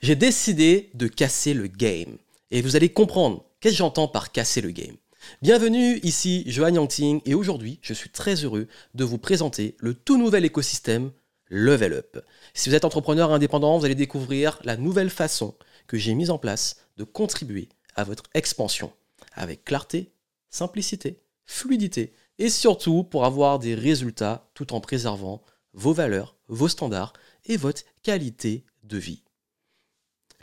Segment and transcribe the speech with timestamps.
[0.00, 2.16] j'ai décidé de casser le game.
[2.50, 4.96] Et vous allez comprendre qu'est-ce que j'entends par casser le game.
[5.40, 10.18] Bienvenue, ici Johan Yangting et aujourd'hui je suis très heureux de vous présenter le tout
[10.18, 11.12] nouvel écosystème
[11.48, 12.18] Level Up.
[12.54, 15.54] Si vous êtes entrepreneur indépendant, vous allez découvrir la nouvelle façon
[15.86, 18.92] que j'ai mise en place de contribuer à votre expansion
[19.34, 20.12] avec clarté,
[20.50, 25.42] simplicité, fluidité et surtout pour avoir des résultats tout en préservant
[25.74, 27.12] vos valeurs, vos standards
[27.46, 29.22] et votre qualité de vie.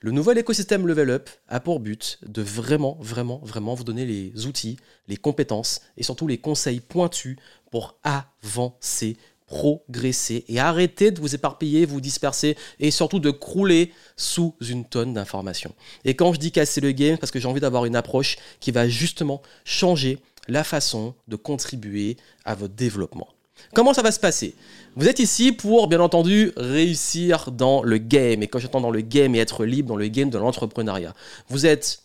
[0.01, 4.45] Le nouvel écosystème Level Up a pour but de vraiment, vraiment, vraiment vous donner les
[4.45, 4.77] outils,
[5.09, 7.35] les compétences et surtout les conseils pointus
[7.69, 14.55] pour avancer, progresser et arrêter de vous éparpiller, vous disperser et surtout de crouler sous
[14.61, 15.75] une tonne d'informations.
[16.05, 18.71] Et quand je dis casser le game, parce que j'ai envie d'avoir une approche qui
[18.71, 23.27] va justement changer la façon de contribuer à votre développement.
[23.73, 24.55] Comment ça va se passer?
[24.95, 28.43] Vous êtes ici pour, bien entendu, réussir dans le game.
[28.43, 31.13] Et quand j'entends dans le game et être libre dans le game de l'entrepreneuriat,
[31.47, 32.03] vous êtes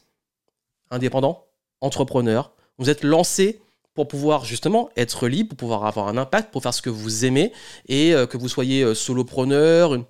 [0.91, 1.45] indépendant,
[1.81, 3.61] entrepreneur, vous êtes lancé
[3.95, 7.25] pour pouvoir justement être libre, pour pouvoir avoir un impact, pour faire ce que vous
[7.25, 7.53] aimez,
[7.89, 10.05] et euh, que vous soyez euh, solopreneur, une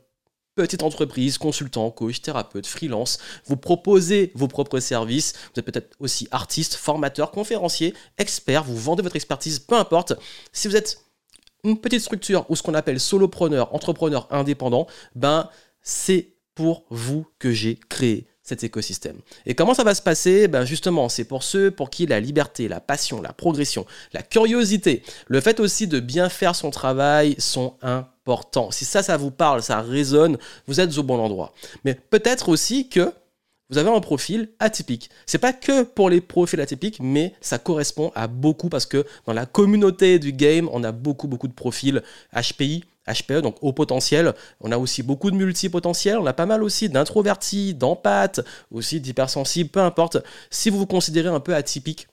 [0.55, 6.29] petite entreprise, consultant, coach, thérapeute, freelance, vous proposez vos propres services, vous êtes peut-être aussi
[6.31, 10.15] artiste, formateur, conférencier, expert, vous vendez votre expertise, peu importe.
[10.53, 11.01] Si vous êtes
[11.65, 15.49] une petite structure ou ce qu'on appelle solopreneur, entrepreneur indépendant, ben
[15.83, 19.17] c'est pour vous que j'ai créé cet écosystème.
[19.47, 20.49] Et comment ça va se passer?
[20.49, 25.03] Ben Justement, c'est pour ceux pour qui la liberté, la passion, la progression, la curiosité,
[25.29, 28.71] le fait aussi de bien faire son travail sont importants.
[28.71, 31.55] Si ça, ça vous parle, ça résonne, vous êtes au bon endroit.
[31.85, 33.13] Mais peut-être aussi que
[33.71, 35.11] vous avez un profil atypique.
[35.27, 39.33] C'est pas que pour les profils atypiques, mais ça correspond à beaucoup parce que dans
[39.33, 42.03] la communauté du game, on a beaucoup beaucoup de profils
[42.35, 44.35] HPI, HPE, donc au potentiel.
[44.61, 48.41] On a aussi beaucoup de multipotentiels, on a pas mal aussi d'introvertis, d'empathes,
[48.71, 50.19] aussi d'hypersensibles, peu importe.
[50.51, 52.09] Si vous vous considérez un peu atypique,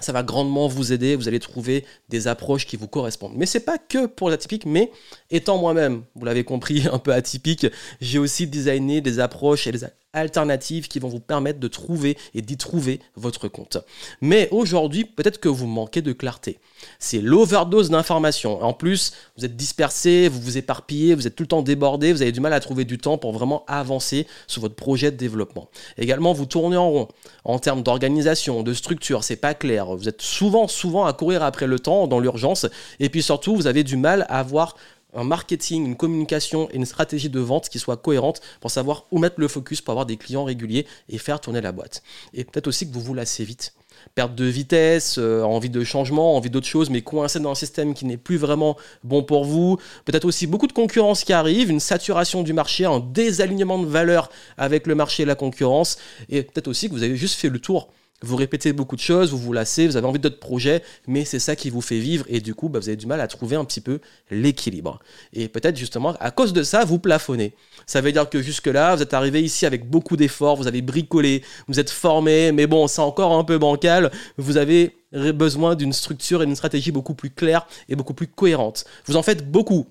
[0.00, 3.34] ça va grandement vous aider, vous allez trouver des approches qui vous correspondent.
[3.34, 4.92] Mais c'est pas que pour l'atypique, mais
[5.30, 7.66] étant moi-même, vous l'avez compris, un peu atypique,
[8.00, 12.40] j'ai aussi designé des approches et des alternatives qui vont vous permettre de trouver et
[12.40, 13.78] d'y trouver votre compte.
[14.20, 16.58] Mais aujourd'hui, peut-être que vous manquez de clarté.
[16.98, 18.62] C'est l'overdose d'informations.
[18.62, 22.22] En plus, vous êtes dispersé, vous vous éparpillez, vous êtes tout le temps débordé, vous
[22.22, 25.68] avez du mal à trouver du temps pour vraiment avancer sur votre projet de développement.
[25.98, 27.08] Également, vous tournez en rond
[27.44, 29.94] en termes d'organisation, de structure, c'est pas clair.
[29.96, 32.66] Vous êtes souvent, souvent à courir après le temps, dans l'urgence,
[33.00, 34.76] et puis surtout, vous avez du mal à avoir
[35.18, 39.18] un marketing, une communication et une stratégie de vente qui soit cohérente pour savoir où
[39.18, 42.02] mettre le focus pour avoir des clients réguliers et faire tourner la boîte.
[42.34, 43.74] Et peut-être aussi que vous vous lassez vite.
[44.14, 47.94] Perte de vitesse, euh, envie de changement, envie d'autre chose, mais coincé dans un système
[47.94, 49.78] qui n'est plus vraiment bon pour vous.
[50.04, 54.30] Peut-être aussi beaucoup de concurrence qui arrive, une saturation du marché, un désalignement de valeur
[54.56, 55.98] avec le marché et la concurrence.
[56.28, 57.88] Et peut-être aussi que vous avez juste fait le tour
[58.22, 61.38] vous répétez beaucoup de choses, vous vous lassez, vous avez envie d'autres projets, mais c'est
[61.38, 63.56] ça qui vous fait vivre et du coup, bah, vous avez du mal à trouver
[63.56, 64.98] un petit peu l'équilibre.
[65.32, 67.54] Et peut-être justement, à cause de ça, vous plafonnez.
[67.86, 71.42] Ça veut dire que jusque-là, vous êtes arrivé ici avec beaucoup d'efforts, vous avez bricolé,
[71.68, 74.10] vous êtes formé, mais bon, c'est encore un peu bancal.
[74.36, 78.84] Vous avez besoin d'une structure et d'une stratégie beaucoup plus claire et beaucoup plus cohérente.
[79.06, 79.86] Vous en faites beaucoup,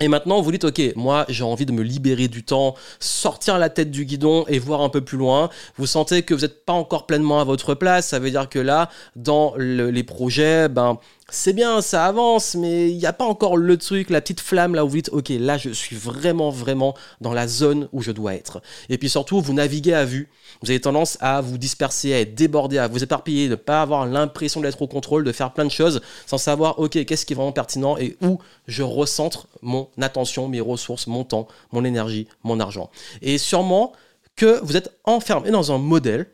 [0.00, 3.68] et maintenant, vous dites, OK, moi, j'ai envie de me libérer du temps, sortir la
[3.68, 5.50] tête du guidon et voir un peu plus loin.
[5.76, 8.06] Vous sentez que vous n'êtes pas encore pleinement à votre place.
[8.06, 10.98] Ça veut dire que là, dans les projets, ben,
[11.30, 14.74] c'est bien, ça avance, mais il n'y a pas encore le truc, la petite flamme
[14.74, 18.12] là où vous dites, ok, là je suis vraiment, vraiment dans la zone où je
[18.12, 18.62] dois être.
[18.88, 20.30] Et puis surtout, vous naviguez à vue.
[20.62, 23.82] Vous avez tendance à vous disperser, à être débordé, à vous éparpiller, de ne pas
[23.82, 27.34] avoir l'impression d'être au contrôle, de faire plein de choses sans savoir, ok, qu'est-ce qui
[27.34, 32.26] est vraiment pertinent et où je recentre mon attention, mes ressources, mon temps, mon énergie,
[32.42, 32.90] mon argent.
[33.20, 33.92] Et sûrement
[34.34, 36.26] que vous êtes enfermé dans un modèle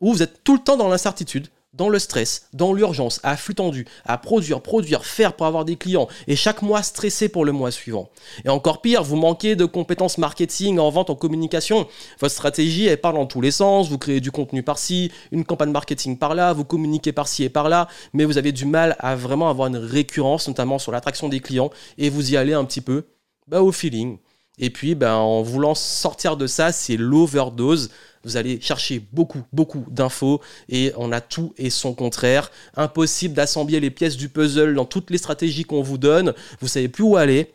[0.00, 1.48] où vous êtes tout le temps dans l'incertitude
[1.78, 5.76] dans le stress, dans l'urgence, à flux tendu, à produire, produire, faire pour avoir des
[5.76, 8.10] clients, et chaque mois stressé pour le mois suivant.
[8.44, 11.86] Et encore pire, vous manquez de compétences marketing, en vente, en communication.
[12.20, 15.70] Votre stratégie, elle parle dans tous les sens, vous créez du contenu par-ci, une campagne
[15.70, 19.68] marketing par-là, vous communiquez par-ci et par-là, mais vous avez du mal à vraiment avoir
[19.68, 23.06] une récurrence, notamment sur l'attraction des clients, et vous y allez un petit peu
[23.46, 24.18] bah, au feeling.
[24.58, 27.90] Et puis, ben, en voulant sortir de ça, c'est l'overdose.
[28.24, 32.50] Vous allez chercher beaucoup, beaucoup d'infos et on a tout et son contraire.
[32.76, 36.34] Impossible d'assembler les pièces du puzzle dans toutes les stratégies qu'on vous donne.
[36.60, 37.52] Vous savez plus où aller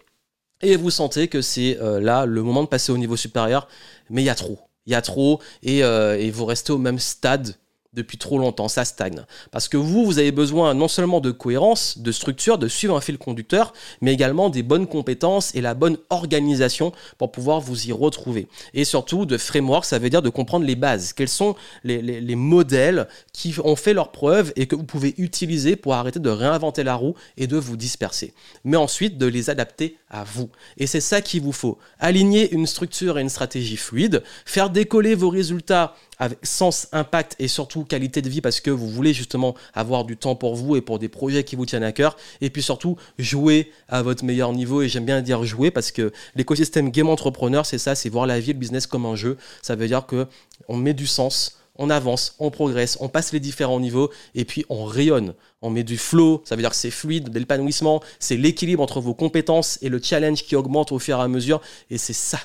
[0.62, 3.68] et vous sentez que c'est euh, là le moment de passer au niveau supérieur.
[4.10, 4.60] Mais il y a trop.
[4.86, 7.56] Il y a trop et, euh, et vous restez au même stade
[7.94, 9.24] depuis trop longtemps, ça stagne.
[9.52, 13.02] Parce que vous, vous avez besoin non seulement de cohérence, de structure, de suivre un
[13.02, 17.92] fil conducteur, mais également des bonnes compétences et la bonne organisation pour pouvoir vous y
[17.92, 18.48] retrouver.
[18.74, 21.14] Et surtout de framework, ça veut dire de comprendre les bases.
[21.14, 25.76] Quels sont les, les modèles qui ont fait leurs preuves et que vous pouvez utiliser
[25.76, 28.34] pour arrêter de réinventer la roue et de vous disperser.
[28.64, 30.50] Mais ensuite, de les adapter à vous.
[30.78, 31.78] Et c'est ça qu'il vous faut.
[32.00, 37.48] Aligner une structure et une stratégie fluide, faire décoller vos résultats avec sens, impact et
[37.48, 40.82] surtout qualité de vie parce que vous voulez justement avoir du temps pour vous et
[40.82, 42.18] pour des projets qui vous tiennent à cœur.
[42.42, 44.82] Et puis surtout, jouer à votre meilleur niveau.
[44.82, 48.40] Et j'aime bien dire jouer parce que l'écosystème Game Entrepreneur, c'est ça, c'est voir la
[48.40, 49.38] vie, le business comme un jeu.
[49.62, 50.28] Ça veut dire que
[50.68, 54.66] on met du sens, on avance, on progresse, on passe les différents niveaux et puis
[54.70, 55.34] on rayonne.
[55.62, 59.02] On met du flow, ça veut dire que c'est fluide, de l'épanouissement, c'est l'équilibre entre
[59.02, 61.62] vos compétences et le challenge qui augmente au fur et à mesure.
[61.90, 62.40] Et c'est ça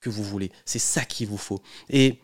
[0.00, 1.60] que vous voulez, c'est ça qu'il vous faut.
[1.90, 2.20] Et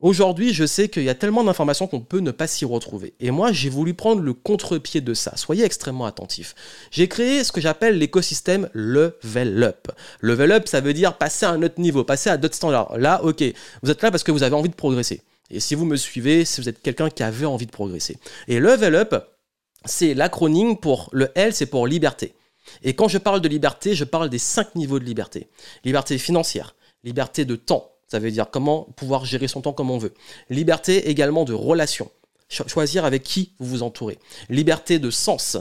[0.00, 3.14] Aujourd'hui, je sais qu'il y a tellement d'informations qu'on peut ne pas s'y retrouver.
[3.18, 5.36] Et moi, j'ai voulu prendre le contre-pied de ça.
[5.36, 6.54] Soyez extrêmement attentifs.
[6.92, 9.88] J'ai créé ce que j'appelle l'écosystème level up.
[10.20, 12.96] Level up, ça veut dire passer à un autre niveau, passer à d'autres standards.
[12.96, 13.42] Là, ok,
[13.82, 15.20] vous êtes là parce que vous avez envie de progresser.
[15.50, 18.18] Et si vous me suivez, si vous êtes quelqu'un qui avait envie de progresser.
[18.46, 19.16] Et level up,
[19.84, 22.34] c'est l'acronyme pour le L, c'est pour liberté.
[22.84, 25.48] Et quand je parle de liberté, je parle des cinq niveaux de liberté.
[25.84, 29.98] Liberté financière, liberté de temps, ça veut dire comment pouvoir gérer son temps comme on
[29.98, 30.14] veut.
[30.50, 32.10] Liberté également de relation.
[32.48, 34.18] choisir avec qui vous vous entourez.
[34.48, 35.58] Liberté de sens.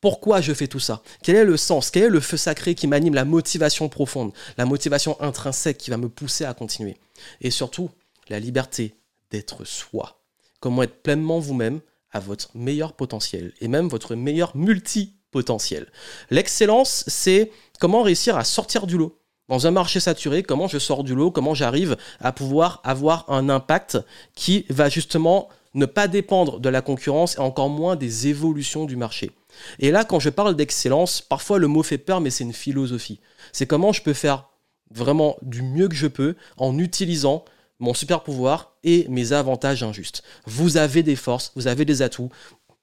[0.00, 1.02] Pourquoi je fais tout ça?
[1.22, 1.90] Quel est le sens?
[1.90, 3.14] Quel est le feu sacré qui m'anime?
[3.14, 6.96] La motivation profonde, la motivation intrinsèque qui va me pousser à continuer.
[7.40, 7.88] Et surtout,
[8.28, 8.96] la liberté
[9.30, 10.20] d'être soi.
[10.58, 11.80] Comment être pleinement vous-même
[12.12, 15.90] à votre meilleur potentiel et même votre meilleur multi-potentiel.
[16.30, 17.50] L'excellence, c'est
[17.80, 19.18] comment réussir à sortir du lot
[19.48, 23.48] dans un marché saturé, comment je sors du lot, comment j'arrive à pouvoir avoir un
[23.48, 23.98] impact
[24.34, 28.96] qui va justement ne pas dépendre de la concurrence et encore moins des évolutions du
[28.96, 29.30] marché?
[29.78, 33.20] Et là, quand je parle d'excellence, parfois le mot fait peur, mais c'est une philosophie.
[33.52, 34.48] C'est comment je peux faire
[34.90, 37.44] vraiment du mieux que je peux en utilisant
[37.78, 40.22] mon super pouvoir et mes avantages injustes.
[40.46, 42.30] Vous avez des forces, vous avez des atouts.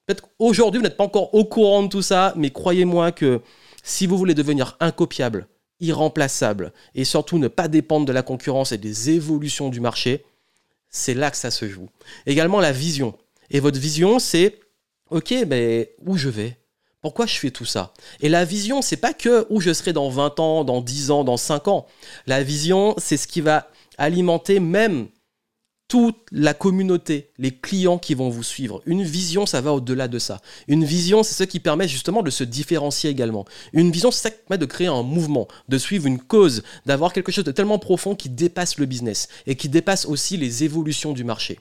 [0.06, 3.40] Peut-être aujourd'hui, vous n'êtes pas encore au courant de tout ça, mais croyez-moi que
[3.82, 5.46] si vous voulez devenir incopiable,
[5.80, 10.24] irremplaçable et surtout ne pas dépendre de la concurrence et des évolutions du marché,
[10.88, 11.88] c'est là que ça se joue.
[12.26, 13.16] Également la vision.
[13.50, 14.60] Et votre vision, c'est
[15.10, 16.56] OK, mais où je vais?
[17.00, 17.94] Pourquoi je fais tout ça?
[18.20, 21.24] Et la vision, c'est pas que où je serai dans 20 ans, dans 10 ans,
[21.24, 21.86] dans 5 ans.
[22.26, 25.08] La vision, c'est ce qui va alimenter même
[25.90, 28.80] toute la communauté, les clients qui vont vous suivre.
[28.86, 30.40] Une vision, ça va au-delà de ça.
[30.68, 33.44] Une vision, c'est ce qui permet justement de se différencier également.
[33.72, 37.12] Une vision, c'est ça qui permet de créer un mouvement, de suivre une cause, d'avoir
[37.12, 41.12] quelque chose de tellement profond qui dépasse le business et qui dépasse aussi les évolutions
[41.12, 41.58] du marché.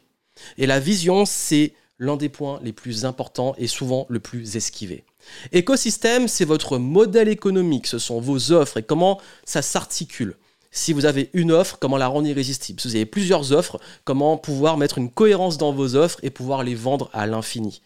[0.60, 5.06] Et la vision, c'est l'un des points les plus importants et souvent le plus esquivé.
[5.54, 10.36] Écosystème, c'est votre modèle économique, ce sont vos offres et comment ça s'articule.
[10.72, 12.80] Si vous avez une offre, comment la rendre irrésistible?
[12.80, 16.64] Si vous avez plusieurs offres, comment pouvoir mettre une cohérence dans vos offres et pouvoir
[16.64, 17.82] les vendre à l'infini?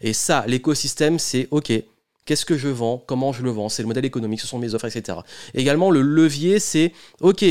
[0.00, 1.72] Et ça, l'écosystème, c'est OK,
[2.24, 3.02] qu'est-ce que je vends?
[3.06, 3.68] Comment je le vends?
[3.68, 5.18] C'est le modèle économique, ce sont mes offres, etc.
[5.54, 7.44] Également, le levier, c'est OK,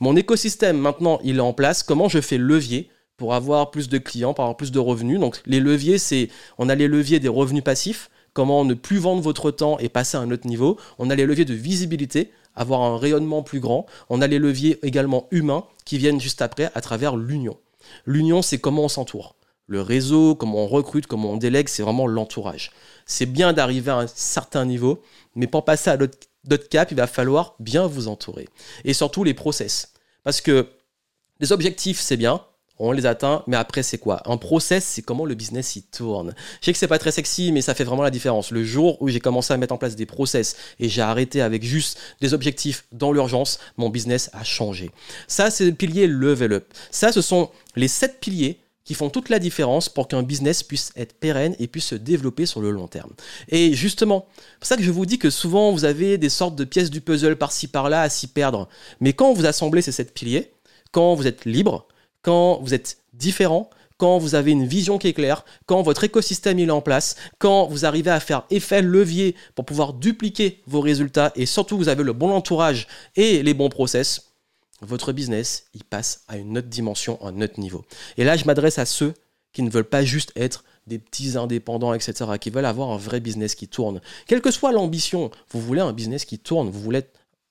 [0.00, 3.98] mon écosystème, maintenant, il est en place, comment je fais levier pour avoir plus de
[3.98, 5.18] clients, pour avoir plus de revenus?
[5.18, 9.22] Donc les leviers, c'est on a les leviers des revenus passifs, comment ne plus vendre
[9.22, 10.78] votre temps et passer à un autre niveau?
[10.98, 13.86] On a les leviers de visibilité, avoir un rayonnement plus grand.
[14.10, 17.56] On a les leviers également humains qui viennent juste après à travers l'union.
[18.04, 19.36] L'union, c'est comment on s'entoure.
[19.66, 22.70] Le réseau, comment on recrute, comment on délègue, c'est vraiment l'entourage.
[23.06, 25.02] C'est bien d'arriver à un certain niveau,
[25.34, 28.48] mais pour passer à d'autres caps, il va falloir bien vous entourer.
[28.84, 29.92] Et surtout les process.
[30.24, 30.68] Parce que
[31.40, 32.42] les objectifs, c'est bien,
[32.78, 34.22] on les atteint, mais après c'est quoi?
[34.26, 36.34] Un process, c'est comment le business y tourne.
[36.60, 38.50] Je sais que c'est pas très sexy, mais ça fait vraiment la différence.
[38.50, 41.64] Le jour où j'ai commencé à mettre en place des process et j'ai arrêté avec
[41.64, 44.90] juste des objectifs dans l'urgence, mon business a changé.
[45.26, 46.66] Ça, c'est le pilier level up.
[46.90, 50.92] Ça, ce sont les sept piliers qui font toute la différence pour qu'un business puisse
[50.96, 53.10] être pérenne et puisse se développer sur le long terme.
[53.50, 56.56] Et justement, c'est pour ça que je vous dis que souvent vous avez des sortes
[56.56, 58.66] de pièces du puzzle par-ci par-là à s'y perdre.
[59.00, 60.52] Mais quand vous assemblez ces sept piliers,
[60.90, 61.86] quand vous êtes libre,
[62.22, 66.58] quand vous êtes différent, quand vous avez une vision qui est claire, quand votre écosystème
[66.60, 71.32] est en place, quand vous arrivez à faire effet levier pour pouvoir dupliquer vos résultats
[71.34, 74.32] et surtout vous avez le bon entourage et les bons process,
[74.80, 77.84] votre business, il passe à une autre dimension, à un autre niveau.
[78.16, 79.14] Et là, je m'adresse à ceux
[79.52, 83.18] qui ne veulent pas juste être des petits indépendants, etc., qui veulent avoir un vrai
[83.18, 84.00] business qui tourne.
[84.26, 87.02] Quelle que soit l'ambition, vous voulez un business qui tourne, vous voulez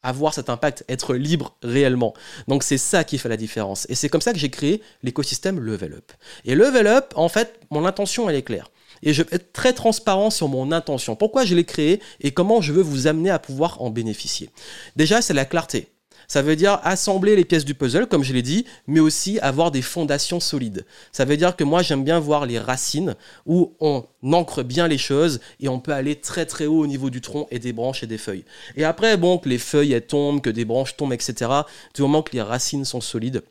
[0.08, 2.14] avoir cet impact, être libre réellement.
[2.48, 3.86] Donc c'est ça qui fait la différence.
[3.90, 6.12] Et c'est comme ça que j'ai créé l'écosystème Level Up.
[6.46, 8.72] Et Level Up, en fait, mon intention, elle est claire.
[9.04, 11.16] Et je vais être très transparent sur mon intention.
[11.16, 14.50] Pourquoi je l'ai créé et comment je veux vous amener à pouvoir en bénéficier?
[14.96, 15.90] Déjà, c'est la clarté.
[16.28, 19.72] Ça veut dire assembler les pièces du puzzle, comme je l'ai dit, mais aussi avoir
[19.72, 20.86] des fondations solides.
[21.14, 23.16] Ça veut dire que moi, j'aime bien voir les racines
[23.46, 27.10] où on ancre bien les choses et on peut aller très très haut au niveau
[27.10, 28.44] du tronc et des branches et des feuilles.
[28.76, 31.50] Et après, bon, que les feuilles tombent, que des branches tombent, etc.,
[31.94, 33.42] du moment que les racines sont solides,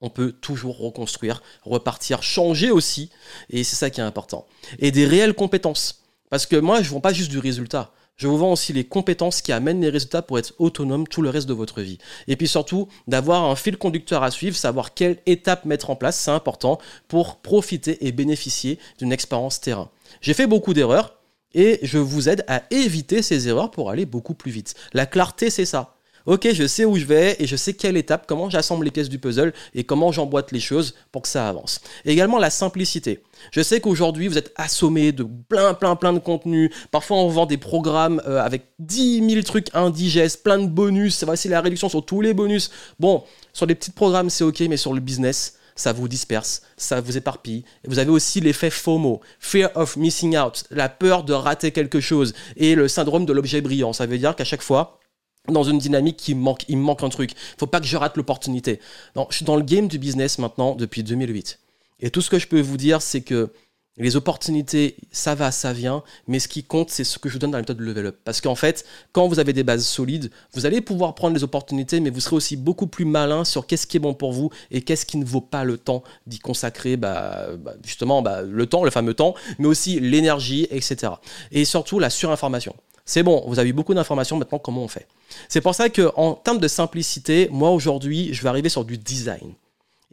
[0.00, 3.10] on peut toujours reconstruire, repartir, changer aussi.
[3.50, 4.46] Et c'est ça qui est important.
[4.78, 6.02] Et des réelles compétences.
[6.30, 7.92] Parce que moi, je ne vends pas juste du résultat.
[8.16, 11.28] Je vous vends aussi les compétences qui amènent les résultats pour être autonome tout le
[11.28, 11.98] reste de votre vie.
[12.28, 16.18] Et puis surtout, d'avoir un fil conducteur à suivre, savoir quelle étape mettre en place,
[16.18, 19.90] c'est important pour profiter et bénéficier d'une expérience terrain.
[20.22, 21.20] J'ai fait beaucoup d'erreurs
[21.52, 24.74] et je vous aide à éviter ces erreurs pour aller beaucoup plus vite.
[24.94, 25.95] La clarté, c'est ça
[26.26, 29.08] ok, je sais où je vais et je sais quelle étape, comment j'assemble les pièces
[29.08, 31.80] du puzzle et comment j'emboîte les choses pour que ça avance.
[32.04, 33.22] Et également la simplicité.
[33.52, 36.70] Je sais qu'aujourd'hui, vous êtes assommé de plein, plein, plein de contenus.
[36.90, 41.24] Parfois, on vend des programmes euh, avec 10 000 trucs indigestes, plein de bonus.
[41.34, 42.70] C'est la réduction sur tous les bonus.
[42.98, 47.00] Bon, sur les petits programmes, c'est ok, mais sur le business, ça vous disperse, ça
[47.00, 47.64] vous éparpille.
[47.86, 52.34] Vous avez aussi l'effet FOMO, Fear of Missing Out, la peur de rater quelque chose,
[52.56, 53.92] et le syndrome de l'objet brillant.
[53.92, 54.98] Ça veut dire qu'à chaque fois,
[55.48, 57.32] dans une dynamique qui manque, il me manque un truc.
[57.58, 58.80] Faut pas que je rate l'opportunité.
[59.16, 61.58] Je suis dans le game du business maintenant depuis 2008.
[62.00, 63.50] Et tout ce que je peux vous dire, c'est que
[63.98, 67.38] les opportunités, ça va, ça vient, mais ce qui compte, c'est ce que je vous
[67.38, 68.18] donne dans la méthode de level up.
[68.24, 72.00] Parce qu'en fait, quand vous avez des bases solides, vous allez pouvoir prendre les opportunités,
[72.00, 74.82] mais vous serez aussi beaucoup plus malin sur qu'est-ce qui est bon pour vous et
[74.82, 78.84] qu'est-ce qui ne vaut pas le temps d'y consacrer, bah, bah, justement, bah, le temps,
[78.84, 81.14] le fameux temps, mais aussi l'énergie, etc.
[81.50, 82.76] Et surtout la surinformation.
[83.06, 85.06] C'est bon, vous avez beaucoup d'informations, maintenant comment on fait?
[85.48, 89.54] C'est pour ça qu'en termes de simplicité, moi aujourd'hui, je vais arriver sur du design.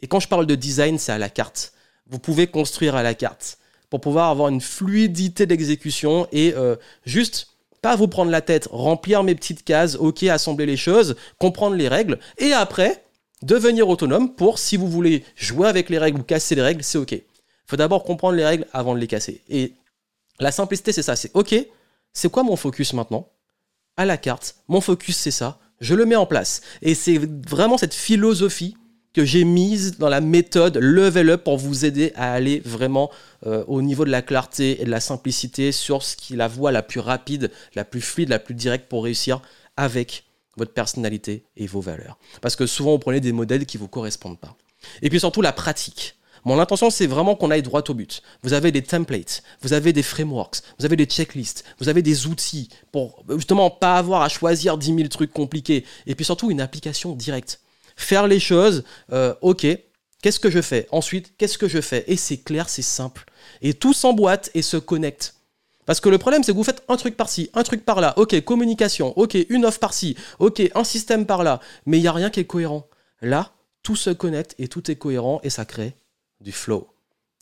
[0.00, 1.72] Et quand je parle de design, c'est à la carte.
[2.08, 3.58] Vous pouvez construire à la carte
[3.90, 7.48] pour pouvoir avoir une fluidité d'exécution et euh, juste
[7.82, 11.88] pas vous prendre la tête, remplir mes petites cases, ok, assembler les choses, comprendre les
[11.88, 13.04] règles, et après,
[13.42, 16.96] devenir autonome pour, si vous voulez jouer avec les règles ou casser les règles, c'est
[16.96, 17.12] ok.
[17.12, 17.22] Il
[17.66, 19.42] faut d'abord comprendre les règles avant de les casser.
[19.50, 19.74] Et
[20.40, 21.54] la simplicité, c'est ça, c'est ok,
[22.14, 23.28] c'est quoi mon focus maintenant?
[23.96, 26.62] À la carte, mon focus c'est ça, je le mets en place.
[26.80, 27.18] Et c'est
[27.48, 28.76] vraiment cette philosophie
[29.12, 33.10] que j'ai mise dans la méthode Level Up pour vous aider à aller vraiment
[33.46, 36.48] euh, au niveau de la clarté et de la simplicité sur ce qui est la
[36.48, 39.40] voie la plus rapide, la plus fluide, la plus directe pour réussir
[39.76, 40.24] avec
[40.56, 42.18] votre personnalité et vos valeurs.
[42.40, 44.56] Parce que souvent, vous prenez des modèles qui ne vous correspondent pas.
[45.02, 46.16] Et puis surtout, la pratique.
[46.44, 48.22] Mon intention, c'est vraiment qu'on aille droit au but.
[48.42, 52.26] Vous avez des templates, vous avez des frameworks, vous avez des checklists, vous avez des
[52.26, 55.86] outils pour justement pas avoir à choisir 10 000 trucs compliqués.
[56.06, 57.60] Et puis surtout, une application directe.
[57.96, 59.66] Faire les choses, euh, ok,
[60.20, 60.86] qu'est-ce que je fais?
[60.90, 62.04] Ensuite, qu'est-ce que je fais?
[62.08, 63.24] Et c'est clair, c'est simple.
[63.62, 65.36] Et tout s'emboîte et se connecte.
[65.86, 68.38] Parce que le problème, c'est que vous faites un truc par-ci, un truc par-là, ok,
[68.42, 72.40] communication, ok, une offre par-ci, ok, un système par-là, mais il n'y a rien qui
[72.40, 72.88] est cohérent.
[73.20, 75.94] Là, tout se connecte et tout est cohérent et ça crée
[76.44, 76.86] du flow.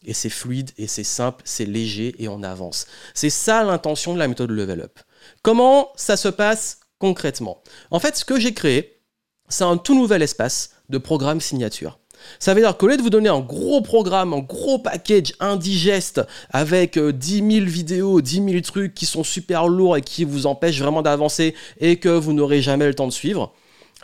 [0.05, 2.87] Et c'est fluide et c'est simple, c'est léger et on avance.
[3.15, 4.99] C'est ça l'intention de la méthode Level Up.
[5.43, 7.63] Comment ça se passe concrètement?
[7.91, 9.01] En fait, ce que j'ai créé,
[9.49, 11.99] c'est un tout nouvel espace de programme signature.
[12.39, 16.21] Ça veut dire qu'au lieu de vous donner un gros programme, un gros package indigeste
[16.51, 20.47] avec 10 euh, 000 vidéos, 10 000 trucs qui sont super lourds et qui vous
[20.47, 23.53] empêchent vraiment d'avancer et que vous n'aurez jamais le temps de suivre,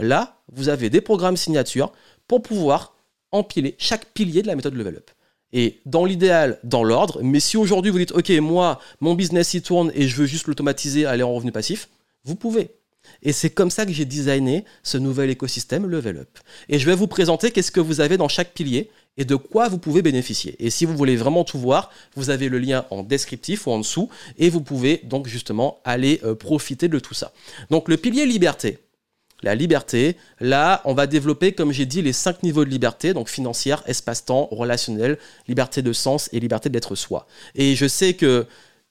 [0.01, 1.93] là, vous avez des programmes signature
[2.27, 2.95] pour pouvoir
[3.33, 5.11] empiler chaque pilier de la méthode Level Up.
[5.53, 9.63] Et dans l'idéal, dans l'ordre, mais si aujourd'hui vous dites, OK, moi, mon business il
[9.63, 11.89] tourne et je veux juste l'automatiser, aller en revenu passif,
[12.25, 12.71] vous pouvez.
[13.23, 16.39] Et c'est comme ça que j'ai designé ce nouvel écosystème Level Up.
[16.69, 19.69] Et je vais vous présenter qu'est-ce que vous avez dans chaque pilier et de quoi
[19.69, 20.55] vous pouvez bénéficier.
[20.59, 23.79] Et si vous voulez vraiment tout voir, vous avez le lien en descriptif ou en
[23.79, 24.09] dessous
[24.39, 27.33] et vous pouvez donc justement aller euh, profiter de tout ça.
[27.71, 28.79] Donc le pilier liberté,
[29.43, 30.17] la liberté.
[30.41, 34.49] Là, on va développer, comme j'ai dit, les cinq niveaux de liberté, donc financière, espace-temps,
[34.51, 37.27] relationnel, liberté de sens et liberté d'être soi.
[37.55, 38.47] Et je sais que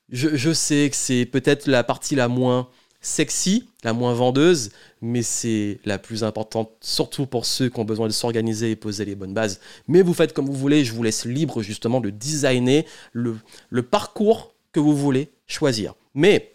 [0.10, 2.70] je, sais que c'est peut-être la partie la moins
[3.02, 8.08] sexy, la moins vendeuse, mais c'est la plus importante, surtout pour ceux qui ont besoin
[8.08, 9.60] de s'organiser et poser les bonnes bases.
[9.88, 13.38] Mais vous faites comme vous voulez, je vous laisse libre justement de designer le,
[13.70, 15.94] le parcours que vous voulez choisir.
[16.16, 16.54] Mais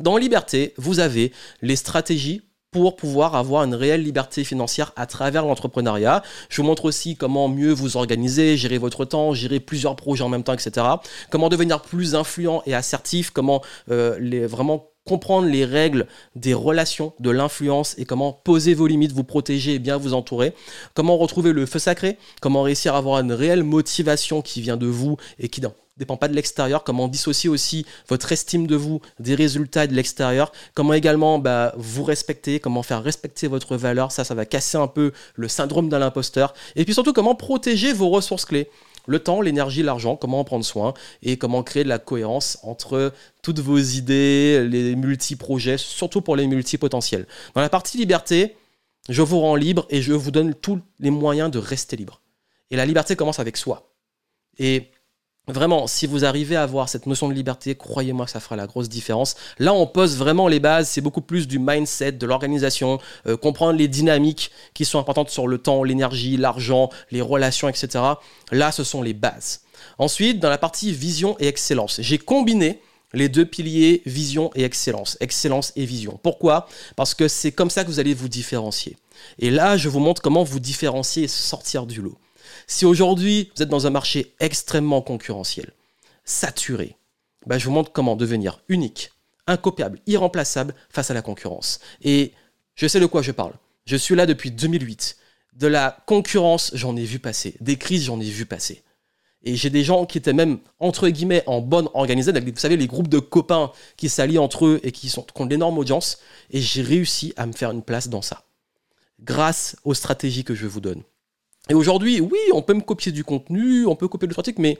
[0.00, 2.42] dans Liberté, vous avez les stratégies
[2.72, 6.22] pour pouvoir avoir une réelle liberté financière à travers l'entrepreneuriat.
[6.48, 10.30] Je vous montre aussi comment mieux vous organiser, gérer votre temps, gérer plusieurs projets en
[10.30, 10.86] même temps, etc.
[11.30, 17.30] Comment devenir plus influent et assertif, comment euh, vraiment comprendre les règles des relations, de
[17.30, 20.54] l'influence et comment poser vos limites, vous protéger et bien vous entourer.
[20.94, 24.86] Comment retrouver le feu sacré, comment réussir à avoir une réelle motivation qui vient de
[24.86, 25.60] vous et qui
[25.96, 30.52] dépend pas de l'extérieur, comment dissocier aussi votre estime de vous des résultats de l'extérieur,
[30.74, 34.88] comment également bah, vous respecter, comment faire respecter votre valeur, ça ça va casser un
[34.88, 38.68] peu le syndrome de l'imposteur, et puis surtout comment protéger vos ressources clés
[39.06, 43.12] le temps, l'énergie, l'argent, comment en prendre soin et comment créer de la cohérence entre
[43.42, 47.26] toutes vos idées, les multi-projets, surtout pour les multi-potentiels.
[47.54, 48.56] Dans la partie liberté,
[49.08, 52.20] je vous rends libre et je vous donne tous les moyens de rester libre.
[52.70, 53.92] Et la liberté commence avec soi.
[54.58, 54.90] Et
[55.48, 58.68] Vraiment, si vous arrivez à avoir cette notion de liberté, croyez-moi que ça fera la
[58.68, 59.34] grosse différence.
[59.58, 63.76] Là, on pose vraiment les bases, c'est beaucoup plus du mindset, de l'organisation, euh, comprendre
[63.76, 67.88] les dynamiques qui sont importantes sur le temps, l'énergie, l'argent, les relations, etc.
[68.52, 69.62] Là, ce sont les bases.
[69.98, 72.80] Ensuite, dans la partie vision et excellence, j'ai combiné
[73.12, 76.20] les deux piliers vision et excellence, excellence et vision.
[76.22, 76.68] Pourquoi?
[76.94, 78.96] Parce que c'est comme ça que vous allez vous différencier.
[79.40, 82.16] Et là, je vous montre comment vous différencier et sortir du lot.
[82.66, 85.72] Si aujourd'hui, vous êtes dans un marché extrêmement concurrentiel,
[86.24, 86.96] saturé,
[87.46, 89.10] bah, je vous montre comment devenir unique,
[89.46, 91.80] incopiable, irremplaçable face à la concurrence.
[92.02, 92.32] Et
[92.74, 93.54] je sais de quoi je parle.
[93.84, 95.16] Je suis là depuis 2008.
[95.54, 97.56] De la concurrence, j'en ai vu passer.
[97.60, 98.82] Des crises, j'en ai vu passer.
[99.44, 102.40] Et j'ai des gens qui étaient même, entre guillemets, en bonne organisation.
[102.40, 105.46] Vous savez, les groupes de copains qui s'allient entre eux et qui, sont, qui ont
[105.46, 106.18] d'énormes audiences.
[106.50, 108.44] Et j'ai réussi à me faire une place dans ça.
[109.20, 111.02] Grâce aux stratégies que je vous donne.
[111.68, 114.78] Et aujourd'hui, oui, on peut me copier du contenu, on peut copier le article, mais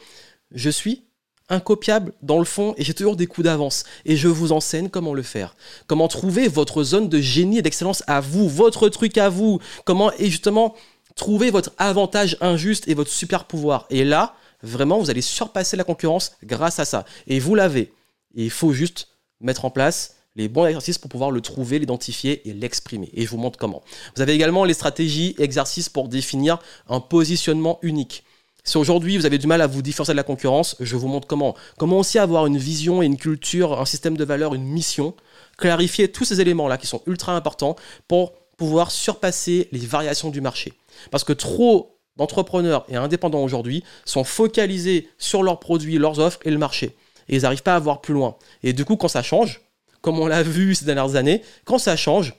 [0.50, 1.04] je suis
[1.48, 3.84] incopiable dans le fond et j'ai toujours des coups d'avance.
[4.04, 5.54] Et je vous enseigne comment le faire.
[5.86, 9.60] Comment trouver votre zone de génie et d'excellence à vous, votre truc à vous.
[9.84, 10.74] Comment, et justement,
[11.14, 13.86] trouver votre avantage injuste et votre super pouvoir.
[13.90, 17.04] Et là, vraiment, vous allez surpasser la concurrence grâce à ça.
[17.26, 17.92] Et vous l'avez.
[18.34, 19.08] Et il faut juste
[19.40, 23.10] mettre en place les bons exercices pour pouvoir le trouver, l'identifier et l'exprimer.
[23.14, 23.82] Et je vous montre comment.
[24.16, 26.58] Vous avez également les stratégies, exercices pour définir
[26.88, 28.24] un positionnement unique.
[28.64, 31.26] Si aujourd'hui vous avez du mal à vous différencier de la concurrence, je vous montre
[31.26, 31.56] comment.
[31.78, 35.14] Comment aussi avoir une vision et une culture, un système de valeurs, une mission.
[35.58, 40.72] Clarifier tous ces éléments-là qui sont ultra importants pour pouvoir surpasser les variations du marché.
[41.10, 46.50] Parce que trop d'entrepreneurs et indépendants aujourd'hui sont focalisés sur leurs produits, leurs offres et
[46.50, 46.96] le marché.
[47.28, 48.36] Et ils n'arrivent pas à voir plus loin.
[48.62, 49.60] Et du coup, quand ça change,
[50.02, 52.34] comme on l'a vu ces dernières années, quand ça change,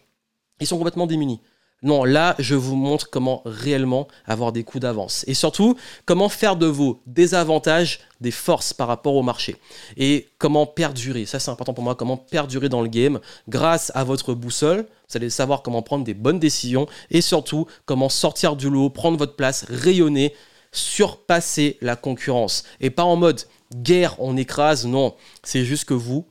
[0.59, 1.41] ils sont complètement démunis.
[1.83, 5.25] Non, là, je vous montre comment réellement avoir des coups d'avance.
[5.27, 9.57] Et surtout, comment faire de vos désavantages des forces par rapport au marché.
[9.97, 11.25] Et comment perdurer.
[11.25, 11.95] Ça, c'est important pour moi.
[11.95, 14.87] Comment perdurer dans le game grâce à votre boussole.
[15.09, 16.87] Vous allez savoir comment prendre des bonnes décisions.
[17.11, 20.33] Et surtout, comment sortir du lot, prendre votre place, rayonner,
[20.71, 22.63] surpasser la concurrence.
[22.79, 23.41] Et pas en mode
[23.75, 24.85] guerre, on écrase.
[24.85, 26.25] Non, c'est juste que vous,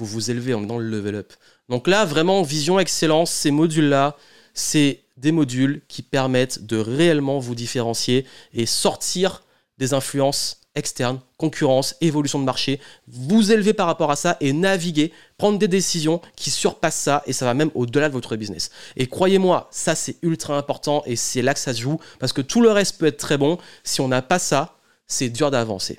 [0.00, 1.32] vous vous élevez, est dans le level up.
[1.68, 4.16] Donc là, vraiment, vision excellence, ces modules-là,
[4.54, 9.44] c'est des modules qui permettent de réellement vous différencier et sortir
[9.78, 15.12] des influences externes, concurrence, évolution de marché, vous élever par rapport à ça et naviguer,
[15.36, 18.70] prendre des décisions qui surpassent ça et ça va même au-delà de votre business.
[18.96, 22.40] Et croyez-moi, ça c'est ultra important et c'est là que ça se joue parce que
[22.40, 23.58] tout le reste peut être très bon.
[23.82, 25.98] Si on n'a pas ça, c'est dur d'avancer.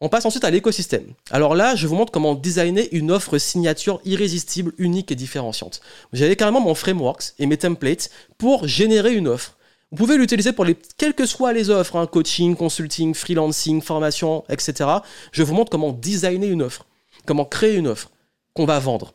[0.00, 1.06] On passe ensuite à l'écosystème.
[1.30, 5.80] Alors là, je vous montre comment designer une offre signature irrésistible, unique et différenciante.
[6.12, 9.56] J'avais carrément mon frameworks et mes templates pour générer une offre.
[9.90, 14.44] Vous pouvez l'utiliser pour les, quelles que soient les offres, hein, coaching, consulting, freelancing, formation,
[14.48, 14.88] etc.
[15.32, 16.86] Je vous montre comment designer une offre,
[17.26, 18.10] comment créer une offre
[18.54, 19.14] qu'on va vendre.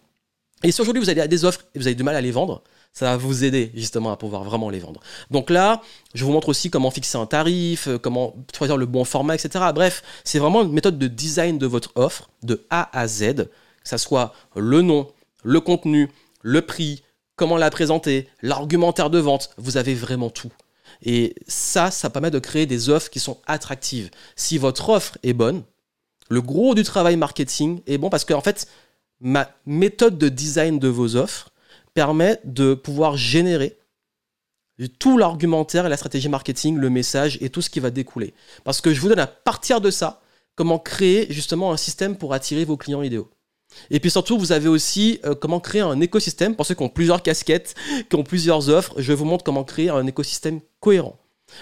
[0.63, 2.61] Et si aujourd'hui vous avez des offres et vous avez du mal à les vendre,
[2.93, 5.01] ça va vous aider justement à pouvoir vraiment les vendre.
[5.31, 5.81] Donc là,
[6.13, 9.65] je vous montre aussi comment fixer un tarif, euh, comment choisir le bon format, etc.
[9.73, 13.89] Bref, c'est vraiment une méthode de design de votre offre de A à Z, que
[13.89, 15.11] ce soit le nom,
[15.43, 17.03] le contenu, le prix,
[17.35, 20.51] comment la présenter, l'argumentaire de vente, vous avez vraiment tout.
[21.01, 24.11] Et ça, ça permet de créer des offres qui sont attractives.
[24.35, 25.63] Si votre offre est bonne,
[26.29, 28.67] le gros du travail marketing est bon parce qu'en fait,
[29.19, 31.49] ma méthode de design de vos offres,
[31.93, 33.77] permet de pouvoir générer
[34.99, 38.33] tout l'argumentaire et la stratégie marketing, le message et tout ce qui va découler.
[38.63, 40.21] Parce que je vous donne à partir de ça
[40.55, 43.29] comment créer justement un système pour attirer vos clients idéaux.
[43.89, 46.55] Et puis surtout, vous avez aussi euh, comment créer un écosystème.
[46.55, 47.73] Pour ceux qui ont plusieurs casquettes,
[48.09, 51.17] qui ont plusieurs offres, je vous montre comment créer un écosystème cohérent.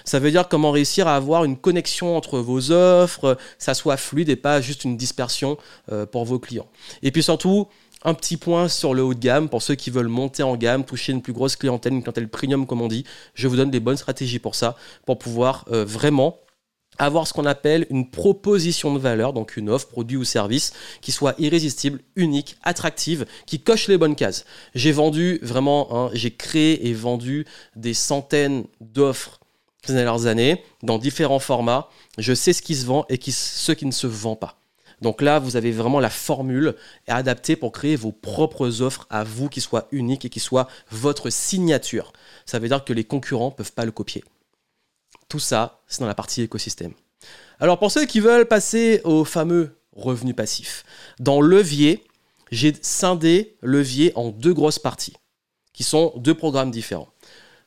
[0.06, 4.30] Ça veut dire comment réussir à avoir une connexion entre vos offres, ça soit fluide
[4.30, 5.58] et pas juste une dispersion
[5.92, 6.68] euh, pour vos clients.
[7.02, 7.68] Et puis surtout,
[8.04, 10.84] un petit point sur le haut de gamme pour ceux qui veulent monter en gamme,
[10.86, 13.06] toucher une plus grosse clientèle, une clientèle premium comme on dit.
[13.34, 16.40] Je vous donne des bonnes stratégies pour ça, pour pouvoir euh, vraiment
[16.98, 21.12] avoir ce qu'on appelle une proposition de valeur, donc une offre, produit ou service, qui
[21.12, 24.46] soit irrésistible, unique, attractive, qui coche les bonnes cases.
[24.76, 29.40] J'ai vendu vraiment, hein, j'ai créé et vendu des centaines d'offres
[29.84, 31.90] ces dernières années dans différents formats.
[32.18, 34.61] Je sais ce qui se vend et ce qui ne se vend pas.
[35.02, 36.76] Donc là, vous avez vraiment la formule
[37.08, 41.30] adaptée pour créer vos propres offres à vous qui soient uniques et qui soient votre
[41.30, 42.14] signature.
[42.46, 44.24] Ça veut dire que les concurrents ne peuvent pas le copier.
[45.28, 46.94] Tout ça, c'est dans la partie écosystème.
[47.60, 50.84] Alors pour ceux qui veulent passer au fameux revenu passif,
[51.20, 52.04] dans levier,
[52.52, 55.14] j'ai scindé levier en deux grosses parties,
[55.74, 57.10] qui sont deux programmes différents.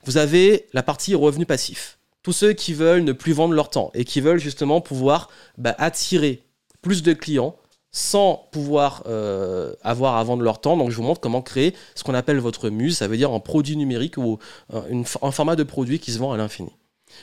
[0.05, 1.99] Vous avez la partie revenu passif.
[2.23, 5.75] Tous ceux qui veulent ne plus vendre leur temps et qui veulent justement pouvoir bah,
[5.79, 6.43] attirer
[6.85, 7.57] plus de clients
[7.91, 10.77] sans pouvoir euh, avoir à vendre leur temps.
[10.77, 13.41] Donc je vous montre comment créer ce qu'on appelle votre muse, ça veut dire un
[13.41, 14.39] produit numérique ou
[14.73, 16.71] euh, un format de produit qui se vend à l'infini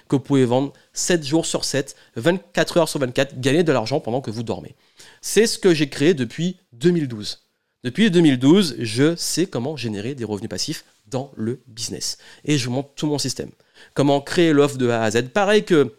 [0.08, 4.00] que vous pouvez vendre 7 jours sur 7, 24 heures sur 24, gagner de l'argent
[4.00, 4.74] pendant que vous dormez.
[5.21, 7.45] C'est ce que j'ai créé depuis 2012.
[7.84, 12.17] Depuis 2012, je sais comment générer des revenus passifs dans le business.
[12.45, 13.50] Et je vous montre tout mon système.
[13.93, 15.30] Comment créer l'offre de A à Z.
[15.34, 15.93] Pareil que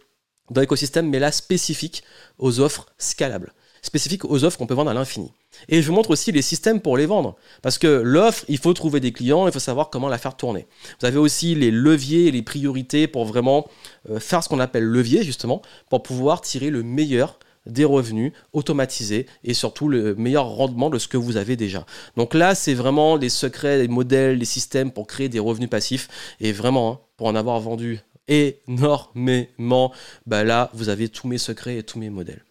[0.52, 2.02] dans l'écosystème, mais là spécifique
[2.38, 3.52] aux offres scalables.
[3.82, 5.32] Spécifique aux offres qu'on peut vendre à l'infini.
[5.68, 7.36] Et je vous montre aussi les systèmes pour les vendre.
[7.62, 10.66] Parce que l'offre, il faut trouver des clients, il faut savoir comment la faire tourner.
[11.00, 13.66] Vous avez aussi les leviers et les priorités pour vraiment
[14.08, 19.26] euh, faire ce qu'on appelle levier, justement, pour pouvoir tirer le meilleur des revenus automatisés
[19.44, 21.86] et surtout le meilleur rendement de ce que vous avez déjà.
[22.16, 26.08] Donc là, c'est vraiment les secrets, les modèles, les systèmes pour créer des revenus passifs.
[26.40, 29.92] Et vraiment, hein, pour en avoir vendu énormément,
[30.26, 32.44] bah là, vous avez tous mes secrets et tous mes modèles.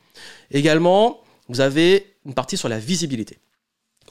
[0.51, 3.39] Également, vous avez une partie sur la visibilité.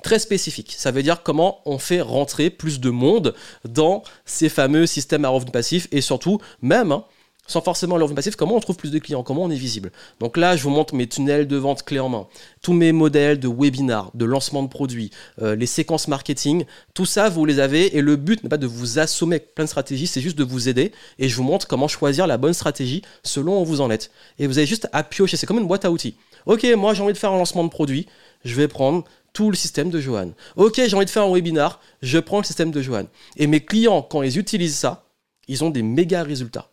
[0.02, 0.74] Très spécifique.
[0.76, 5.28] Ça veut dire comment on fait rentrer plus de monde dans ces fameux systèmes à
[5.28, 7.04] revenus passifs et surtout, même, hein,
[7.50, 9.90] sans forcément le revenu passif, comment on trouve plus de clients, comment on est visible.
[10.20, 12.28] Donc là, je vous montre mes tunnels de vente clés en main,
[12.62, 15.10] tous mes modèles de webinars, de lancement de produits,
[15.42, 18.68] euh, les séquences marketing, tout ça, vous les avez et le but n'est pas de
[18.68, 21.66] vous assommer avec plein de stratégies, c'est juste de vous aider et je vous montre
[21.66, 24.12] comment choisir la bonne stratégie selon où vous en êtes.
[24.38, 26.14] Et vous avez juste à piocher, c'est comme une boîte à outils.
[26.46, 28.06] Ok, moi j'ai envie de faire un lancement de produit,
[28.44, 30.30] je vais prendre tout le système de Johan.
[30.56, 33.06] Ok, j'ai envie de faire un webinar, je prends le système de Johan.
[33.36, 35.04] Et mes clients, quand ils utilisent ça,
[35.48, 36.70] ils ont des méga résultats.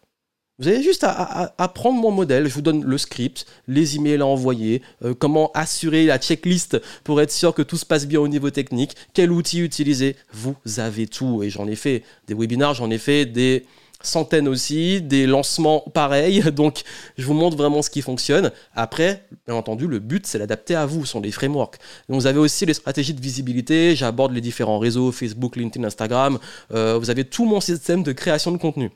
[0.60, 4.26] Vous avez juste à, prendre mon modèle, je vous donne le script, les emails à
[4.26, 8.28] envoyer, euh, comment assurer la checklist pour être sûr que tout se passe bien au
[8.28, 10.15] niveau technique, quel outil utiliser.
[10.34, 13.67] Vous avez tout et j'en ai fait des webinars, j'en ai fait des
[14.02, 16.41] centaines aussi, des lancements pareils.
[16.52, 16.82] Donc,
[17.20, 18.52] je vous montre vraiment ce qui fonctionne.
[18.74, 21.78] Après, bien entendu, le but, c'est l'adapter à vous, ce sont des frameworks.
[22.10, 23.96] Donc, vous avez aussi les stratégies de visibilité.
[23.96, 26.39] J'aborde les différents réseaux, Facebook, LinkedIn, Instagram.
[26.74, 28.89] Euh, vous avez tout mon système de création de contenu.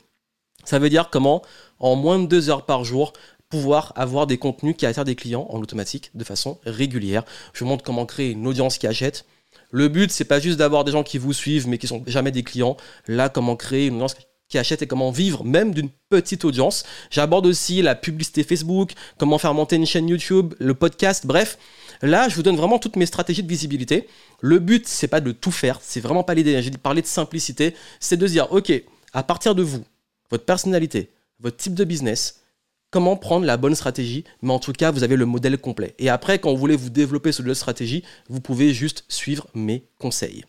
[0.65, 1.41] Ça veut dire comment,
[1.79, 3.13] en moins de deux heures par jour,
[3.49, 7.23] pouvoir avoir des contenus qui attirent des clients en automatique de façon régulière.
[7.53, 9.25] Je vous montre comment créer une audience qui achète.
[9.71, 12.31] Le but, c'est pas juste d'avoir des gens qui vous suivent mais qui sont jamais
[12.31, 12.77] des clients.
[13.07, 14.15] Là, comment créer une audience
[14.51, 16.83] qui achète et comment vivre même d'une petite audience.
[17.09, 21.57] J'aborde aussi la publicité Facebook, comment faire monter une chaîne YouTube, le podcast, bref.
[22.01, 24.07] Là, je vous donne vraiment toutes mes stratégies de visibilité.
[24.41, 26.61] Le but, c'est pas de tout faire, c'est vraiment pas l'idée.
[26.61, 28.71] J'ai parlé de simplicité, c'est de dire, ok,
[29.13, 29.83] à partir de vous,
[30.31, 32.41] votre personnalité, votre type de business,
[32.89, 35.95] comment prendre la bonne stratégie, mais en tout cas, vous avez le modèle complet.
[35.99, 39.85] Et après, quand vous voulez vous développer sur de stratégie, vous pouvez juste suivre mes
[39.99, 40.43] conseils.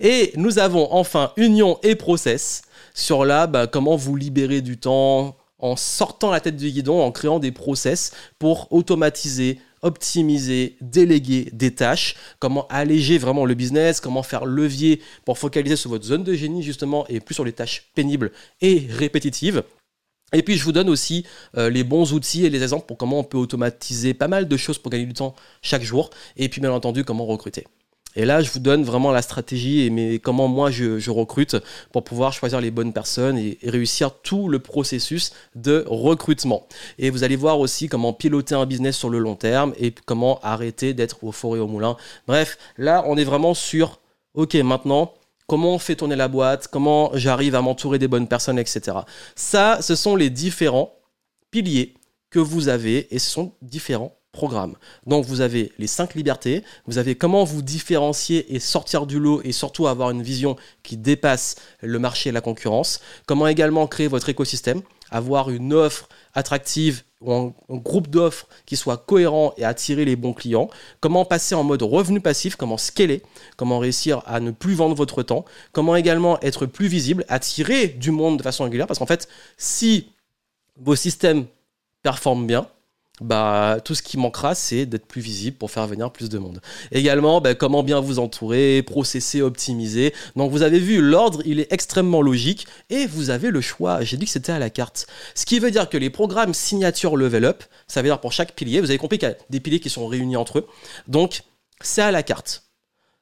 [0.00, 2.62] Et nous avons enfin union et process
[2.94, 7.12] sur là, bah, comment vous libérer du temps en sortant la tête du guidon, en
[7.12, 14.22] créant des process pour automatiser, optimiser, déléguer des tâches, comment alléger vraiment le business, comment
[14.22, 17.90] faire levier pour focaliser sur votre zone de génie justement et plus sur les tâches
[17.94, 19.62] pénibles et répétitives.
[20.32, 23.18] Et puis je vous donne aussi euh, les bons outils et les exemples pour comment
[23.18, 26.10] on peut automatiser pas mal de choses pour gagner du temps chaque jour.
[26.36, 27.66] Et puis bien entendu comment recruter.
[28.14, 31.56] Et là, je vous donne vraiment la stratégie et comment moi je, recrute
[31.92, 36.66] pour pouvoir choisir les bonnes personnes et, réussir tout le processus de recrutement.
[36.98, 40.40] Et vous allez voir aussi comment piloter un business sur le long terme et comment
[40.42, 41.96] arrêter d'être au four et au moulin.
[42.26, 44.00] Bref, là, on est vraiment sur,
[44.34, 45.14] ok, maintenant,
[45.46, 48.98] comment on fait tourner la boîte, comment j'arrive à m'entourer des bonnes personnes, etc.
[49.34, 50.94] Ça, ce sont les différents
[51.50, 51.94] piliers
[52.30, 54.74] que vous avez et ce sont différents programme.
[55.06, 59.42] Donc vous avez les cinq libertés, vous avez comment vous différencier et sortir du lot
[59.44, 64.08] et surtout avoir une vision qui dépasse le marché et la concurrence, comment également créer
[64.08, 70.04] votre écosystème, avoir une offre attractive ou un, groupe d'offres qui soit cohérent et attirer
[70.04, 70.68] les bons clients,
[71.00, 73.22] comment passer en mode revenu passif, comment scaler,
[73.56, 78.10] comment réussir à ne plus vendre votre temps, comment également être plus visible, attirer du
[78.10, 80.08] monde de façon régulière, parce qu'en fait, si
[80.80, 81.46] vos systèmes
[82.02, 82.66] performe bien,
[83.22, 86.60] bah, tout ce qui manquera, c'est d'être plus visible pour faire venir plus de monde.
[86.90, 90.12] Également, bah, comment bien vous entourer, processer, optimiser.
[90.36, 94.02] Donc vous avez vu, l'ordre, il est extrêmement logique et vous avez le choix.
[94.02, 95.06] J'ai dit que c'était à la carte.
[95.34, 98.54] Ce qui veut dire que les programmes signature level up, ça veut dire pour chaque
[98.54, 100.66] pilier, vous avez compris qu'il y a des piliers qui sont réunis entre eux.
[101.08, 101.42] Donc
[101.80, 102.64] c'est à la carte.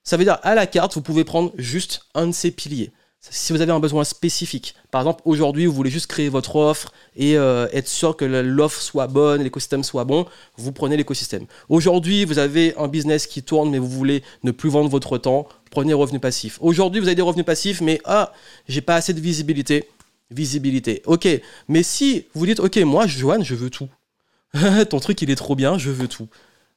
[0.02, 2.90] Ça veut dire à la carte, vous pouvez prendre juste un de ces piliers
[3.30, 6.92] si vous avez un besoin spécifique, par exemple aujourd'hui vous voulez juste créer votre offre
[7.16, 11.44] et euh, être sûr que l'offre soit bonne, l'écosystème soit bon, vous prenez l'écosystème.
[11.68, 15.46] Aujourd'hui vous avez un business qui tourne mais vous voulez ne plus vendre votre temps,
[15.70, 16.58] prenez revenu passif.
[16.62, 18.32] Aujourd'hui vous avez des revenus passifs mais ah
[18.68, 19.86] j'ai pas assez de visibilité,
[20.30, 21.02] visibilité.
[21.04, 21.28] Ok,
[21.68, 23.88] mais si vous dites ok moi Joanne je veux tout,
[24.88, 26.28] ton truc il est trop bien, je veux tout,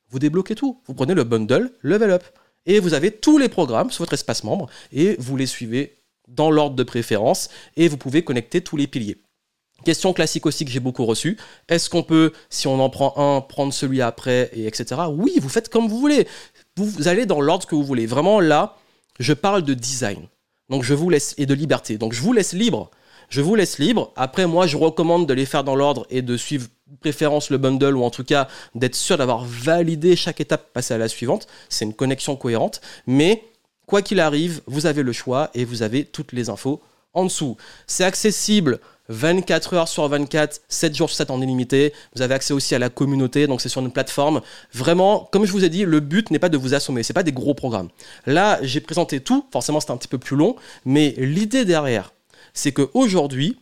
[0.10, 2.24] vous débloquez tout, vous prenez le bundle level up
[2.66, 6.52] et vous avez tous les programmes sur votre espace membre et vous les suivez dans
[6.52, 9.18] l'ordre de préférence et vous pouvez connecter tous les piliers.
[9.84, 11.38] Question classique aussi que j'ai beaucoup reçue.
[11.68, 15.02] Est-ce qu'on peut, si on en prend un, prendre celui après, et etc.
[15.12, 16.28] Oui, vous faites comme vous voulez.
[16.78, 18.06] Vous allez dans l'ordre que vous voulez.
[18.06, 18.78] Vraiment, là,
[19.20, 20.28] je parle de design.
[20.70, 21.98] Donc, je vous laisse, et de liberté.
[21.98, 22.92] Donc, je vous laisse libre.
[23.30, 24.14] Je vous laisse libre.
[24.16, 26.68] Après, moi, je recommande de les faire dans l'ordre et de suivre
[27.02, 30.98] préférence le bundle ou en tout cas d'être sûr d'avoir validé chaque étape, passer à
[30.98, 31.48] la suivante.
[31.68, 32.80] C'est une connexion cohérente.
[33.08, 33.44] Mais
[33.86, 36.82] Quoi qu'il arrive, vous avez le choix et vous avez toutes les infos
[37.14, 37.58] en dessous.
[37.88, 41.94] C'est accessible 24 heures sur 24, 7 jours sur 7 en illimité.
[42.16, 44.42] Vous avez accès aussi à la communauté, donc c'est sur une plateforme.
[44.74, 47.24] Vraiment, comme je vous ai dit, le but n'est pas de vous assommer, c'est pas
[47.24, 47.90] des gros programmes.
[48.26, 52.14] Là, j'ai présenté tout, forcément c'est un petit peu plus long, mais l'idée derrière,
[52.54, 53.58] c'est qu'aujourd'hui,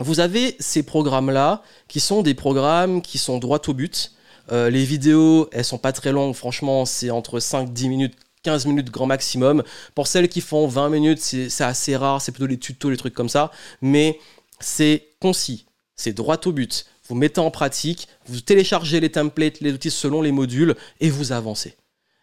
[0.00, 4.12] vous avez ces programmes-là qui sont des programmes qui sont droit au but.
[4.52, 8.14] Euh, les vidéos, elles sont pas très longues, franchement, c'est entre 5-10 minutes
[8.48, 9.62] 15 minutes grand maximum.
[9.94, 13.12] Pour celles qui font 20 minutes, c'est assez rare, c'est plutôt les tutos, les trucs
[13.12, 13.50] comme ça.
[13.82, 14.18] Mais
[14.58, 16.86] c'est concis, c'est droit au but.
[17.06, 21.32] Vous mettez en pratique, vous téléchargez les templates, les outils selon les modules et vous
[21.32, 21.76] avancez.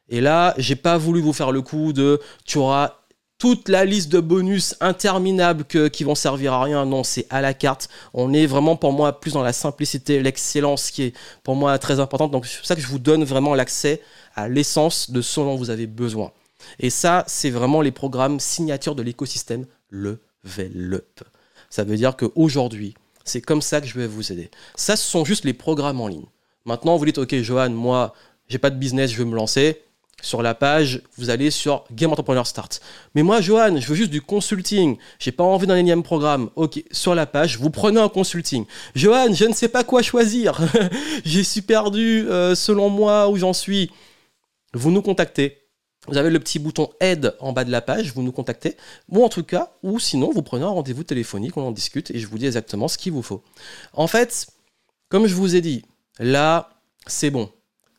[0.09, 3.01] Et là, j'ai pas voulu vous faire le coup de tu auras
[3.37, 6.85] toute la liste de bonus interminables qui vont servir à rien.
[6.85, 7.89] Non, c'est à la carte.
[8.13, 11.99] On est vraiment pour moi plus dans la simplicité, l'excellence qui est pour moi très
[11.99, 12.31] importante.
[12.31, 14.01] Donc c'est pour ça que je vous donne vraiment l'accès
[14.35, 16.31] à l'essence de ce dont vous avez besoin.
[16.79, 21.21] Et ça, c'est vraiment les programmes signatures de l'écosystème Level Up.
[21.69, 24.49] Ça veut dire qu'aujourd'hui, c'est comme ça que je vais vous aider.
[24.75, 26.25] Ça, ce sont juste les programmes en ligne.
[26.63, 28.13] Maintenant, vous dites, OK, Johan, moi,
[28.47, 29.81] j'ai pas de business, je veux me lancer
[30.25, 32.81] sur la page, vous allez sur Game Entrepreneur Start.
[33.13, 34.97] Mais moi, Johan, je veux juste du consulting.
[35.19, 36.49] J'ai pas envie d'un énième programme.
[36.55, 38.65] Ok, sur la page, vous prenez un consulting.
[38.95, 40.59] Johan, je ne sais pas quoi choisir.
[41.25, 43.91] J'ai su perdu euh, selon moi où j'en suis.
[44.73, 45.59] Vous nous contactez.
[46.07, 48.77] Vous avez le petit bouton aide en bas de la page, vous nous contactez.
[49.09, 52.19] Ou en tout cas, ou sinon, vous prenez un rendez-vous téléphonique, on en discute et
[52.19, 53.43] je vous dis exactement ce qu'il vous faut.
[53.93, 54.47] En fait,
[55.09, 55.85] comme je vous ai dit,
[56.19, 56.69] là,
[57.07, 57.49] c'est bon.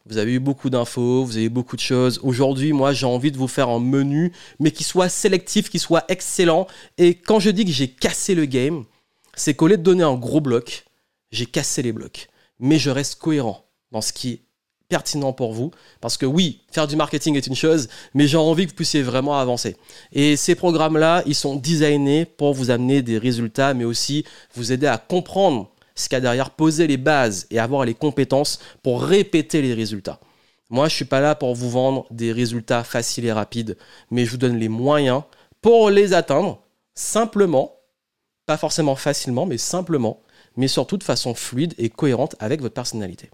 [0.08, 2.20] Vous avez eu beaucoup d'infos, vous avez eu beaucoup de choses.
[2.22, 6.04] Aujourd'hui, moi, j'ai envie de vous faire un menu, mais qui soit sélectif, qui soit
[6.08, 6.68] excellent.
[6.96, 8.84] Et quand je dis que j'ai cassé le game,
[9.34, 10.84] c'est qu'au lieu de donner un gros bloc,
[11.32, 12.28] j'ai cassé les blocs.
[12.60, 14.40] Mais je reste cohérent dans ce qui est
[14.88, 15.72] pertinent pour vous.
[16.00, 19.02] Parce que oui, faire du marketing est une chose, mais j'ai envie que vous puissiez
[19.02, 19.76] vraiment avancer.
[20.12, 24.86] Et ces programmes-là, ils sont designés pour vous amener des résultats, mais aussi vous aider
[24.86, 29.02] à comprendre ce qu'il y a derrière, poser les bases et avoir les compétences pour
[29.02, 30.20] répéter les résultats.
[30.68, 33.76] Moi, je ne suis pas là pour vous vendre des résultats faciles et rapides,
[34.10, 35.22] mais je vous donne les moyens
[35.62, 36.62] pour les atteindre
[36.94, 37.76] simplement,
[38.46, 40.22] pas forcément facilement, mais simplement,
[40.56, 43.30] mais surtout de façon fluide et cohérente avec votre personnalité.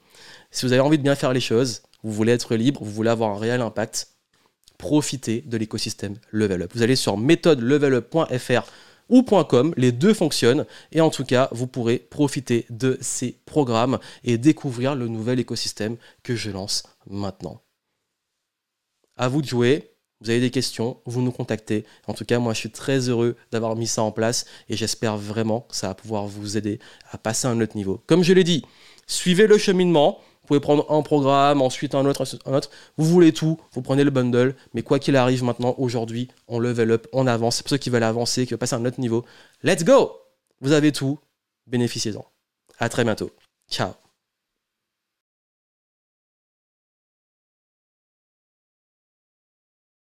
[0.51, 3.11] Si vous avez envie de bien faire les choses, vous voulez être libre, vous voulez
[3.11, 4.09] avoir un réel impact,
[4.77, 6.73] profitez de l'écosystème Level Up.
[6.75, 8.67] Vous allez sur méthodelevelup.fr
[9.09, 13.99] ou .com, les deux fonctionnent et en tout cas vous pourrez profiter de ces programmes
[14.25, 17.61] et découvrir le nouvel écosystème que je lance maintenant.
[19.17, 19.89] À vous de jouer.
[20.23, 21.85] Vous avez des questions, vous nous contactez.
[22.07, 25.17] En tout cas, moi, je suis très heureux d'avoir mis ça en place et j'espère
[25.17, 26.79] vraiment que ça va pouvoir vous aider
[27.11, 28.01] à passer à un autre niveau.
[28.07, 28.65] Comme je l'ai dit,
[29.09, 30.21] suivez le cheminement.
[30.53, 32.69] Pouvez prendre un programme, ensuite un autre, un autre.
[32.99, 34.55] Vous voulez tout, vous prenez le bundle.
[34.75, 37.57] Mais quoi qu'il arrive maintenant, aujourd'hui, on level up, on avance.
[37.57, 39.25] C'est pour ceux qui veulent avancer, qui veulent passer à un autre niveau.
[39.63, 40.13] Let's go
[40.61, 41.19] Vous avez tout,
[41.69, 42.27] bénéficiez-en.
[42.79, 43.31] À très bientôt.
[43.71, 44.02] Ciao